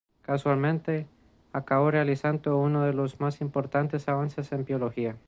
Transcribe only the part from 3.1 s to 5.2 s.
más importantes avances en Biología.